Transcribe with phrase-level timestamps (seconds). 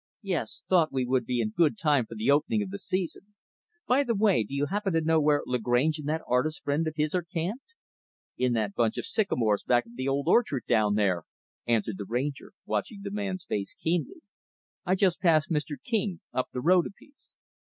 [0.23, 3.35] "Yes thought we would be in good time for the opening of the season.
[3.85, 6.95] By the way, do you happen to know where Lagrange and that artist friend of
[6.95, 7.75] his are camped?"
[8.35, 11.25] "In that bunch of sycamores back of the old orchard down there,"
[11.67, 14.21] answered the Ranger, watching the man's face keenly.
[14.87, 15.75] "I just passed Mr.
[15.83, 17.31] King, up the road a piece."